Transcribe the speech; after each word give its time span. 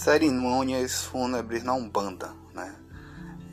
cerimônias 0.00 1.04
fúnebres 1.04 1.62
na 1.62 1.74
Umbanda, 1.74 2.32
né? 2.54 2.74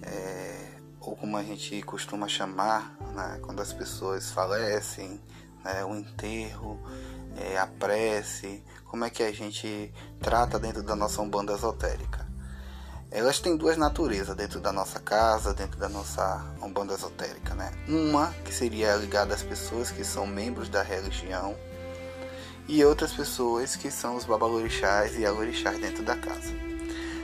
É, 0.02 0.80
ou 1.02 1.14
como 1.14 1.36
a 1.36 1.44
gente 1.44 1.82
costuma 1.82 2.26
chamar, 2.30 2.96
né? 3.14 3.38
quando 3.42 3.62
as 3.62 3.74
pessoas 3.74 4.32
falecem, 4.32 5.20
né? 5.62 5.84
o 5.84 5.94
enterro, 5.94 6.82
é, 7.36 7.58
a 7.58 7.68
prece, 7.68 8.64
como 8.86 9.04
é 9.04 9.10
que 9.10 9.24
a 9.24 9.32
gente 9.34 9.94
trata 10.22 10.58
dentro 10.58 10.82
da 10.82 10.96
nossa 10.96 11.22
Umbanda 11.22 11.52
esotérica. 11.52 12.26
Elas 13.12 13.40
têm 13.40 13.58
duas 13.58 13.76
naturezas 13.76 14.34
dentro 14.34 14.62
da 14.62 14.72
nossa 14.72 15.02
casa, 15.02 15.54
dentro 15.54 15.78
da 15.78 15.90
nossa 15.90 16.46
Umbanda 16.62 16.94
esotérica, 16.94 17.56
né? 17.56 17.74
Uma 17.90 18.32
que 18.46 18.54
seria 18.54 18.96
ligada 18.96 19.34
às 19.34 19.44
pessoas 19.44 19.92
que 19.92 20.04
são 20.06 20.26
membros 20.26 20.70
da 20.70 20.82
religião, 20.82 21.58
e 22.68 22.84
outras 22.84 23.14
pessoas 23.14 23.76
que 23.76 23.90
são 23.90 24.16
os 24.16 24.26
babalorixás 24.26 25.18
e 25.18 25.26
alorixás 25.26 25.80
dentro 25.80 26.04
da 26.04 26.16
casa. 26.16 26.54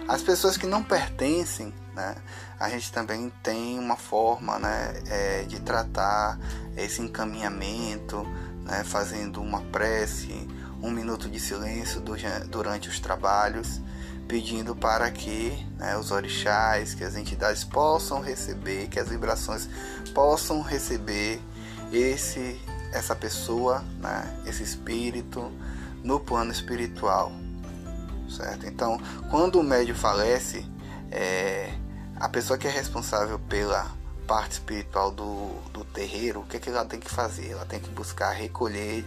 As 0.08 0.22
pessoas 0.22 0.58
que 0.58 0.68
não 0.68 0.84
pertencem, 0.84 1.74
né, 1.94 2.16
a 2.60 2.70
gente 2.70 2.92
também 2.92 3.32
tem 3.42 3.80
uma 3.80 3.96
forma 3.96 4.60
né, 4.60 4.94
é, 5.08 5.44
de 5.44 5.60
tratar 5.62 6.38
esse 6.76 7.02
encaminhamento, 7.02 8.24
né, 8.64 8.84
fazendo 8.84 9.42
uma 9.42 9.62
prece, 9.62 10.48
um 10.82 10.92
minuto 10.92 11.30
de 11.30 11.40
silêncio 11.40 12.02
durante 12.50 12.90
os 12.90 13.00
trabalhos, 13.00 13.82
pedindo 14.28 14.76
para 14.76 15.10
que 15.12 15.66
né, 15.78 15.98
os 15.98 16.12
orixás, 16.12 16.94
que 16.94 17.04
as 17.04 17.16
entidades 17.16 17.64
possam 17.64 18.20
receber, 18.20 18.88
que 18.88 19.00
as 19.00 19.08
vibrações 19.08 19.70
possam 20.14 20.62
receber 20.62 21.42
esse 21.92 22.60
essa 22.94 23.16
pessoa, 23.16 23.84
né, 24.00 24.44
esse 24.46 24.64
espírito, 24.64 25.52
no 26.04 26.20
plano 26.20 26.52
espiritual, 26.52 27.32
certo? 28.30 28.66
Então, 28.68 29.00
quando 29.30 29.60
o 29.60 29.64
médium 29.64 29.96
falece, 29.96 30.66
é, 31.12 31.74
a 32.16 32.30
pessoa 32.30 32.58
que 32.58 32.68
é 32.68 32.72
responsável 32.72 33.40
pela 33.40 33.92
parte 34.28 34.54
espiritual 34.54 35.12
do, 35.12 35.50
do 35.72 35.84
terreiro, 35.84 36.42
o 36.42 36.46
que, 36.46 36.58
é 36.58 36.60
que 36.60 36.70
ela 36.70 36.86
tem 36.86 37.00
que 37.00 37.10
fazer? 37.10 37.52
Ela 37.52 37.66
tem 37.66 37.80
que 37.80 37.90
buscar 37.90 38.32
recolher 38.32 39.04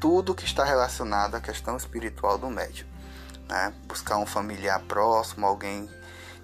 tudo 0.00 0.34
que 0.34 0.44
está 0.44 0.64
relacionado 0.64 1.36
à 1.36 1.40
questão 1.40 1.76
espiritual 1.76 2.36
do 2.36 2.50
médium. 2.50 2.86
Né? 3.48 3.72
Buscar 3.86 4.18
um 4.18 4.26
familiar 4.26 4.80
próximo, 4.80 5.46
alguém 5.46 5.88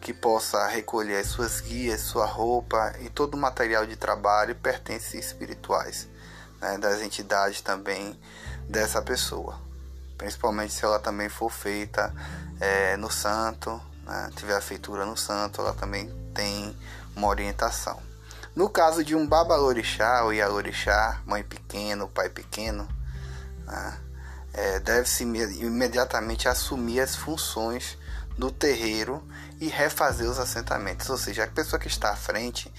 que 0.00 0.12
possa 0.12 0.66
recolher 0.68 1.18
as 1.18 1.28
suas 1.28 1.60
guias, 1.60 2.00
sua 2.00 2.26
roupa 2.26 2.94
e 3.00 3.08
todo 3.08 3.34
o 3.34 3.38
material 3.38 3.86
de 3.86 3.96
trabalho 3.96 4.52
e 4.52 4.54
pertences 4.54 5.14
espirituais 5.14 6.08
né, 6.62 6.78
das 6.78 7.02
entidades 7.02 7.60
também 7.60 8.18
dessa 8.68 9.02
pessoa, 9.02 9.60
principalmente 10.16 10.72
se 10.72 10.84
ela 10.84 11.00
também 11.00 11.28
for 11.28 11.50
feita 11.50 12.14
é, 12.60 12.96
no 12.96 13.10
santo, 13.10 13.82
né, 14.04 14.30
tiver 14.36 14.56
a 14.56 14.60
feitura 14.60 15.04
no 15.04 15.16
santo, 15.16 15.60
ela 15.60 15.74
também 15.74 16.08
tem 16.32 16.74
uma 17.16 17.26
orientação. 17.26 18.00
No 18.54 18.68
caso 18.68 19.02
de 19.02 19.16
um 19.16 19.26
babalorixá 19.26 20.22
ou 20.24 20.32
ialorixá, 20.32 21.20
mãe 21.26 21.42
pequena, 21.42 22.06
pai 22.06 22.28
pequeno, 22.28 22.86
né, 23.66 23.98
é, 24.54 24.78
deve-se 24.80 25.24
imediatamente 25.24 26.48
assumir 26.48 27.00
as 27.00 27.16
funções 27.16 27.98
do 28.36 28.50
terreiro 28.50 29.26
e 29.60 29.68
refazer 29.68 30.28
os 30.28 30.38
assentamentos. 30.38 31.08
Ou 31.08 31.16
seja, 31.16 31.44
a 31.44 31.48
pessoa 31.48 31.80
que 31.80 31.88
está 31.88 32.10
à 32.10 32.16
frente, 32.16 32.72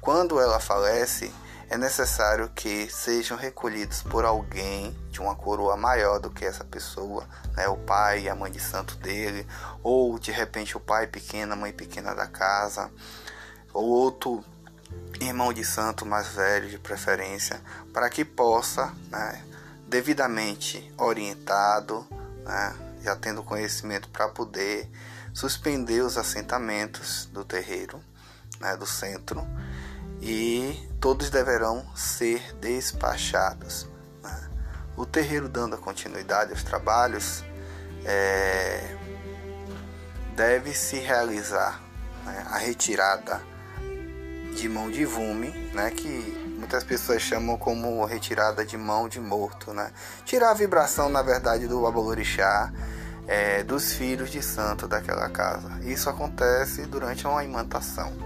quando 0.00 0.40
ela 0.40 0.60
falece, 0.60 1.32
é 1.68 1.76
necessário 1.76 2.48
que 2.54 2.88
sejam 2.88 3.36
recolhidos 3.36 4.02
por 4.02 4.24
alguém 4.24 4.96
de 5.10 5.20
uma 5.20 5.34
coroa 5.34 5.76
maior 5.76 6.20
do 6.20 6.30
que 6.30 6.44
essa 6.44 6.64
pessoa, 6.64 7.26
né? 7.56 7.66
o 7.68 7.76
pai 7.76 8.22
e 8.22 8.28
a 8.28 8.34
mãe 8.34 8.50
de 8.52 8.60
santo 8.60 8.96
dele, 8.96 9.46
ou 9.82 10.18
de 10.18 10.30
repente 10.30 10.76
o 10.76 10.80
pai 10.80 11.06
pequeno, 11.06 11.54
a 11.54 11.56
mãe 11.56 11.72
pequena 11.72 12.14
da 12.14 12.26
casa, 12.26 12.90
ou 13.72 13.84
outro 13.84 14.44
irmão 15.20 15.52
de 15.52 15.64
santo 15.64 16.06
mais 16.06 16.28
velho 16.28 16.68
de 16.68 16.78
preferência, 16.78 17.60
para 17.92 18.08
que 18.08 18.24
possa, 18.24 18.94
né, 19.10 19.44
devidamente 19.88 20.92
orientado, 20.96 22.06
né, 22.44 22.76
já 23.02 23.16
tendo 23.16 23.42
conhecimento 23.42 24.08
para 24.08 24.28
poder 24.28 24.88
suspender 25.34 26.00
os 26.02 26.16
assentamentos 26.16 27.26
do 27.32 27.44
terreiro, 27.44 28.00
né, 28.60 28.76
do 28.76 28.86
centro, 28.86 29.44
e 30.26 30.88
todos 31.00 31.30
deverão 31.30 31.86
ser 31.94 32.52
despachados. 32.56 33.88
Né? 34.20 34.50
O 34.96 35.06
terreiro, 35.06 35.48
dando 35.48 35.78
continuidade 35.78 36.50
aos 36.50 36.64
trabalhos, 36.64 37.44
é, 38.04 38.96
deve 40.34 40.74
se 40.74 40.98
realizar 40.98 41.80
né, 42.24 42.44
a 42.50 42.58
retirada 42.58 43.40
de 44.56 44.68
mão 44.68 44.90
de 44.90 45.04
vume, 45.04 45.50
né, 45.72 45.92
que 45.92 46.08
muitas 46.58 46.82
pessoas 46.82 47.22
chamam 47.22 47.56
como 47.56 48.04
retirada 48.04 48.66
de 48.66 48.76
mão 48.76 49.08
de 49.08 49.20
morto, 49.20 49.72
né? 49.72 49.92
Tirar 50.24 50.50
a 50.50 50.54
vibração, 50.54 51.08
na 51.08 51.22
verdade, 51.22 51.68
do 51.68 51.86
abolorixá, 51.86 52.72
é, 53.28 53.62
dos 53.62 53.92
filhos 53.92 54.30
de 54.30 54.42
santo 54.42 54.88
daquela 54.88 55.28
casa. 55.28 55.78
Isso 55.82 56.08
acontece 56.08 56.86
durante 56.86 57.26
uma 57.26 57.44
imantação, 57.44 58.16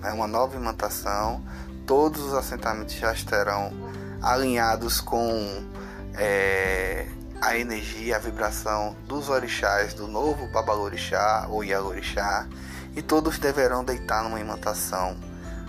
né? 0.00 0.12
uma 0.12 0.26
nova 0.26 0.56
imantação. 0.56 1.42
Todos 1.86 2.22
os 2.22 2.34
assentamentos 2.34 2.94
já 2.94 3.12
estarão 3.12 3.72
alinhados 4.22 5.00
com 5.00 5.64
é, 6.14 7.06
a 7.40 7.56
energia, 7.56 8.16
a 8.16 8.18
vibração 8.18 8.96
dos 9.06 9.28
orixás 9.28 9.94
do 9.94 10.06
novo 10.06 10.46
babalorixá 10.48 11.46
ou 11.48 11.64
ialorixá 11.64 12.46
e 12.94 13.02
todos 13.02 13.38
deverão 13.38 13.84
deitar 13.84 14.22
numa 14.22 14.40
imantação 14.40 15.16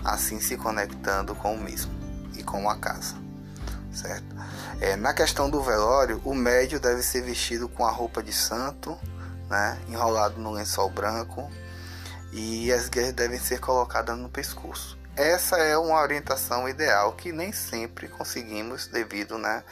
assim 0.04 0.40
se 0.40 0.56
conectando 0.56 1.34
com 1.34 1.54
o 1.54 1.58
mesmo 1.58 1.92
e 2.36 2.42
com 2.42 2.68
a 2.68 2.76
casa, 2.76 3.14
certo? 3.92 4.34
É, 4.80 4.96
na 4.96 5.14
questão 5.14 5.48
do 5.48 5.62
velório, 5.62 6.20
o 6.24 6.34
médio 6.34 6.80
deve 6.80 7.02
ser 7.02 7.22
vestido 7.22 7.68
com 7.68 7.86
a 7.86 7.90
roupa 7.90 8.22
de 8.22 8.32
santo, 8.32 8.98
né, 9.48 9.78
enrolado 9.88 10.40
no 10.40 10.50
lençol 10.50 10.90
branco, 10.90 11.48
e 12.32 12.72
as 12.72 12.88
guias 12.88 13.12
devem 13.12 13.38
ser 13.38 13.60
colocadas 13.60 14.16
no 14.16 14.28
pescoço. 14.28 14.98
Essa 15.14 15.58
é 15.58 15.76
uma 15.76 16.00
orientação 16.00 16.66
ideal 16.66 17.12
que 17.12 17.32
nem 17.32 17.52
sempre 17.52 18.08
conseguimos 18.08 18.86
devido 18.86 19.36
né, 19.36 19.62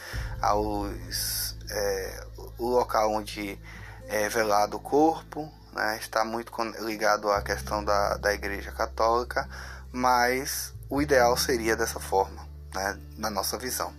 aos 0.43 1.57
é, 1.71 2.27
local 2.59 3.13
onde 3.13 3.59
é 4.07 4.29
velado 4.29 4.77
o 4.77 4.81
corpo, 4.81 5.51
né, 5.73 5.97
está 5.99 6.25
muito 6.25 6.53
ligado 6.85 7.31
à 7.31 7.41
questão 7.41 7.83
da, 7.83 8.19
da 8.19 8.35
Igreja 8.35 8.71
Católica, 8.71 9.49
mas 9.91 10.75
o 10.91 11.01
ideal 11.01 11.35
seria 11.39 11.75
dessa 11.75 11.99
forma, 11.99 12.47
né, 12.75 12.99
na 13.17 13.31
nossa 13.31 13.57
visão. 13.57 13.95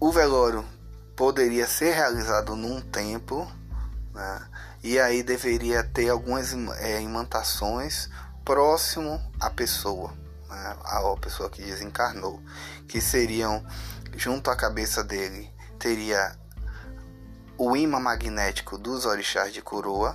O 0.00 0.10
velório 0.10 0.64
poderia 1.14 1.66
ser 1.66 1.92
realizado 1.92 2.56
num 2.56 2.80
templo, 2.80 3.46
né, 4.14 4.46
e 4.86 5.00
aí 5.00 5.24
deveria 5.24 5.82
ter 5.82 6.08
algumas 6.08 6.52
é, 6.78 7.02
imantações 7.02 8.08
próximo 8.44 9.20
à 9.40 9.50
pessoa, 9.50 10.12
né, 10.48 10.76
à 10.84 11.16
pessoa 11.20 11.50
que 11.50 11.60
desencarnou, 11.60 12.40
que 12.86 13.00
seriam 13.00 13.66
junto 14.14 14.48
à 14.48 14.54
cabeça 14.54 15.02
dele 15.02 15.52
teria 15.76 16.38
o 17.58 17.76
imã 17.76 17.98
magnético 17.98 18.78
dos 18.78 19.06
orixás 19.06 19.52
de 19.52 19.60
coroa, 19.60 20.14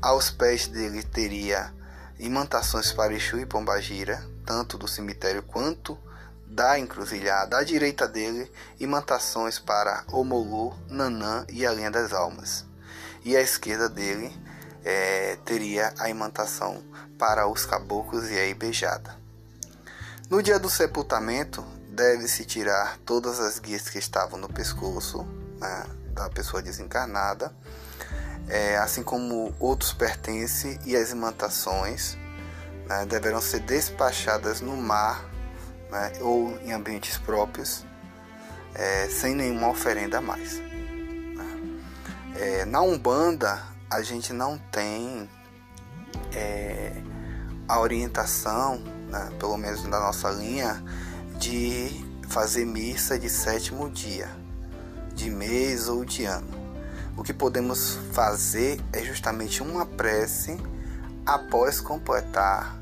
aos 0.00 0.30
pés 0.30 0.66
dele 0.68 1.02
teria 1.02 1.70
imantações 2.18 2.92
para 2.92 3.12
Exu 3.12 3.40
e 3.40 3.44
Pombagira, 3.44 4.26
tanto 4.46 4.78
do 4.78 4.88
cemitério 4.88 5.42
quanto 5.42 5.98
da 6.46 6.78
encruzilhada. 6.78 7.58
À 7.58 7.62
direita 7.62 8.08
dele, 8.08 8.50
imantações 8.80 9.58
para 9.58 10.02
Omolu, 10.10 10.74
Nanã 10.88 11.44
e 11.50 11.66
a 11.66 11.72
Linha 11.72 11.90
das 11.90 12.14
Almas. 12.14 12.71
E 13.24 13.36
à 13.36 13.40
esquerda 13.40 13.88
dele 13.88 14.32
é, 14.84 15.36
teria 15.44 15.92
a 15.98 16.08
imantação 16.08 16.82
para 17.18 17.46
os 17.46 17.64
caboclos 17.64 18.30
e 18.30 18.38
a 18.38 18.46
Ibejada. 18.46 19.16
No 20.28 20.42
dia 20.42 20.58
do 20.58 20.70
sepultamento, 20.70 21.64
deve-se 21.88 22.44
tirar 22.44 22.98
todas 23.04 23.38
as 23.38 23.58
guias 23.58 23.88
que 23.88 23.98
estavam 23.98 24.38
no 24.38 24.48
pescoço 24.48 25.24
né, 25.60 25.86
da 26.14 26.28
pessoa 26.30 26.62
desencarnada 26.62 27.54
é, 28.48 28.76
assim 28.76 29.02
como 29.02 29.54
outros 29.58 29.92
pertences 29.92 30.78
e 30.84 30.96
as 30.96 31.10
imantações, 31.10 32.16
né, 32.86 33.04
deverão 33.06 33.40
ser 33.40 33.60
despachadas 33.60 34.60
no 34.60 34.76
mar 34.76 35.24
né, 35.90 36.12
ou 36.20 36.58
em 36.62 36.72
ambientes 36.72 37.16
próprios, 37.18 37.84
é, 38.74 39.08
sem 39.08 39.34
nenhuma 39.34 39.68
oferenda 39.68 40.18
a 40.18 40.20
mais. 40.20 40.60
É, 42.42 42.64
na 42.64 42.80
Umbanda, 42.82 43.62
a 43.88 44.02
gente 44.02 44.32
não 44.32 44.58
tem 44.58 45.30
é, 46.34 46.92
a 47.68 47.78
orientação, 47.78 48.78
né, 49.08 49.30
pelo 49.38 49.56
menos 49.56 49.84
na 49.84 50.00
nossa 50.00 50.28
linha, 50.30 50.82
de 51.38 52.04
fazer 52.28 52.64
missa 52.64 53.16
de 53.16 53.30
sétimo 53.30 53.88
dia, 53.88 54.28
de 55.14 55.30
mês 55.30 55.88
ou 55.88 56.04
de 56.04 56.24
ano 56.24 56.62
o 57.16 57.22
que 57.22 57.32
podemos 57.32 57.98
fazer 58.12 58.80
é 58.92 59.02
justamente 59.02 59.62
uma 59.62 59.84
prece 59.84 60.56
após 61.26 61.80
completar 61.80 62.76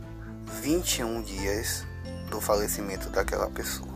21 0.63 1.23
dias 1.23 1.85
do 2.31 2.41
falecimento 2.41 3.11
daquela 3.11 3.51
pessoa. 3.51 3.91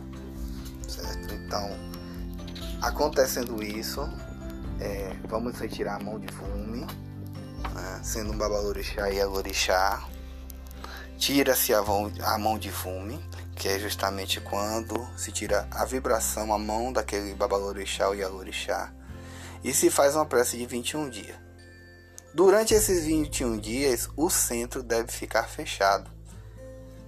Certo? 0.87 1.33
Então, 1.33 1.69
acontecendo 2.81 3.63
isso, 3.63 4.07
é, 4.79 5.15
vamos 5.27 5.57
retirar 5.59 5.95
a 5.95 6.03
mão 6.03 6.19
de 6.19 6.27
fume, 6.31 6.81
né? 7.73 7.99
sendo 8.03 8.33
um 8.33 8.37
babalorixá 8.37 9.09
e 9.09 9.19
alorixá. 9.19 10.03
Tira-se 11.17 11.73
a, 11.73 11.79
a 11.79 12.37
mão 12.37 12.57
de 12.57 12.71
fume, 12.71 13.19
que 13.55 13.69
é 13.69 13.79
justamente 13.79 14.41
quando 14.41 15.07
se 15.17 15.31
tira 15.31 15.67
a 15.71 15.85
vibração, 15.85 16.53
a 16.53 16.57
mão 16.57 16.91
daquele 16.91 17.33
babalorixá 17.33 18.09
ou 18.09 18.15
yalorixá, 18.15 18.93
e 19.63 19.73
se 19.73 19.89
faz 19.89 20.15
uma 20.15 20.25
prece 20.25 20.57
de 20.57 20.65
21 20.65 21.09
dias. 21.09 21.37
Durante 22.33 22.73
esses 22.73 23.05
21 23.05 23.57
dias, 23.57 24.09
o 24.17 24.29
centro 24.29 24.83
deve 24.83 25.09
ficar 25.09 25.43
fechado. 25.43 26.11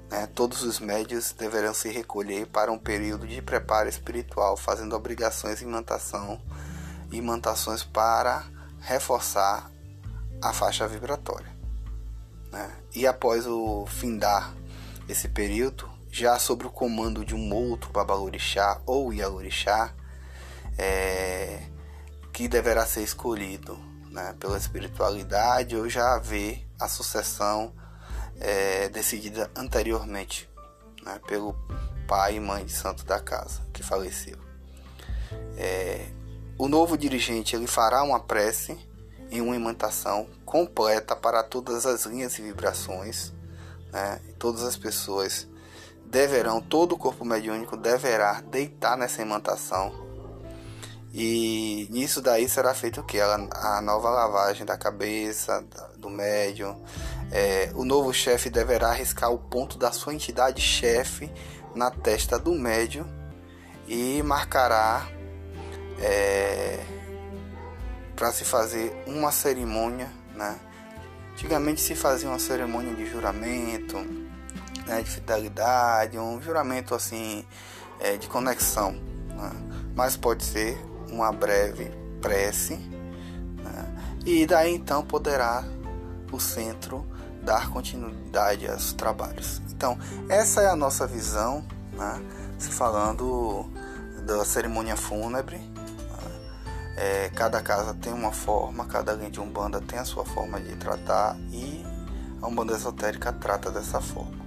Né? 0.10 0.26
Todos 0.34 0.64
os 0.64 0.80
médios 0.80 1.34
deverão 1.34 1.74
se 1.74 1.90
recolher 1.90 2.48
para 2.48 2.72
um 2.72 2.80
período 2.80 3.28
de 3.28 3.42
preparo 3.42 3.90
espiritual, 3.90 4.56
fazendo 4.56 4.96
obrigações 4.96 5.62
e 5.62 5.66
imantação, 5.66 6.42
imantações 7.12 7.84
para 7.84 8.46
reforçar 8.82 9.72
a 10.42 10.54
faixa 10.54 10.88
vibratória. 10.88 11.56
Né? 12.52 12.72
E 12.94 13.08
após 13.08 13.46
o 13.46 13.86
findar 13.88 14.54
esse 15.08 15.28
período, 15.28 15.90
já 16.12 16.40
sobre 16.40 16.68
o 16.68 16.72
comando 16.72 17.26
de 17.26 17.36
um 17.36 17.54
outro 17.54 17.92
babalorixá 17.92 18.82
ou 18.86 19.14
ialorixá, 19.14 19.94
é, 20.78 21.64
que 22.32 22.48
deverá 22.48 22.86
ser 22.86 23.04
escolhido 23.04 23.78
né, 24.12 24.36
pela 24.40 24.58
espiritualidade 24.58 25.76
ou 25.76 25.90
já 25.90 26.16
haver 26.16 26.66
a 26.80 26.88
sucessão 26.88 27.74
é, 28.40 28.90
decidida 28.90 29.50
anteriormente 29.56 30.50
né, 31.04 31.20
pelo 31.28 31.56
pai 32.08 32.36
e 32.36 32.40
mãe 32.40 32.66
de 32.66 32.72
santo 32.72 33.04
da 33.06 33.20
casa 33.20 33.62
que 33.74 33.84
faleceu. 33.84 34.38
É, 35.58 36.08
o 36.58 36.68
novo 36.68 36.98
dirigente 36.98 37.56
ele 37.56 37.68
fará 37.68 38.04
uma 38.04 38.20
prece 38.20 38.78
em 39.30 39.42
uma 39.42 39.56
imantação 39.56 40.28
completa 40.46 41.16
para 41.16 41.44
todas 41.44 41.86
as 41.86 42.06
linhas 42.06 42.38
e 42.40 42.42
vibrações, 42.42 43.34
né, 43.92 44.20
todas 44.40 44.64
as 44.64 44.78
pessoas 44.78 45.48
deverão, 46.06 46.62
todo 46.62 46.94
o 46.94 46.98
corpo 46.98 47.26
mediúnico 47.26 47.76
deverá 47.76 48.42
deitar 48.42 48.98
nessa 48.98 49.22
imantação. 49.22 50.08
E 51.14 51.88
nisso 51.90 52.22
daí 52.22 52.48
será 52.48 52.74
feito 52.74 53.02
o 53.02 53.04
que? 53.04 53.20
A, 53.20 53.82
nova 53.82 54.10
lavagem 54.10 54.66
da 54.66 54.78
cabeça, 54.78 55.66
do 55.98 56.10
médium. 56.10 56.80
É, 57.32 57.72
o 57.74 57.84
novo 57.84 58.14
chefe 58.14 58.50
deverá 58.50 58.90
arriscar 58.90 59.32
o 59.32 59.38
ponto 59.38 59.78
da 59.78 59.92
sua 59.92 60.14
entidade 60.14 60.62
chefe 60.62 61.32
na 61.74 61.90
testa 61.90 62.38
do 62.38 62.52
médium 62.52 63.06
e 63.88 64.22
marcará 64.24 65.08
é, 66.00 66.84
para 68.16 68.32
se 68.32 68.44
fazer 68.44 69.04
uma 69.06 69.32
cerimônia, 69.32 70.12
né? 70.36 70.60
Antigamente 71.34 71.82
se 71.82 71.96
fazia 71.96 72.28
uma 72.28 72.40
cerimônia 72.40 72.96
de 72.96 73.06
juramento, 73.06 73.98
né, 74.88 75.04
de 75.04 75.10
fidelidade, 75.12 76.18
um 76.18 76.42
juramento 76.42 76.96
assim 76.96 77.46
é, 78.00 78.18
de 78.18 78.28
conexão, 78.28 78.94
né? 78.94 79.52
mas 79.96 80.16
pode 80.18 80.44
ser 80.44 80.78
uma 81.12 81.32
breve 81.32 81.92
prece 82.22 82.76
né? 82.76 84.20
e 84.26 84.46
daí 84.48 84.74
então 84.74 85.04
poderá 85.06 85.64
o 86.32 86.40
centro 86.40 87.06
dar 87.44 87.70
continuidade 87.70 88.68
aos 88.68 88.94
trabalhos. 88.94 89.62
Então 89.70 89.98
essa 90.30 90.62
é 90.62 90.68
a 90.68 90.76
nossa 90.76 91.06
visão, 91.06 91.64
né? 91.94 92.22
se 92.58 92.70
falando 92.70 93.70
da 94.26 94.44
cerimônia 94.44 94.96
fúnebre. 94.96 95.62
É, 96.98 97.30
cada 97.30 97.62
casa 97.62 97.94
tem 97.94 98.12
uma 98.12 98.32
forma, 98.32 98.84
cada 98.86 99.14
linha 99.14 99.30
de 99.30 99.40
umbanda 99.40 99.80
tem 99.80 100.00
a 100.00 100.04
sua 100.04 100.26
forma 100.26 100.60
de 100.60 100.76
tratar 100.78 101.38
e 101.52 101.86
a 102.42 102.48
umbanda 102.48 102.74
esotérica 102.74 103.32
trata 103.32 103.70
dessa 103.70 104.02
forma. 104.02 104.47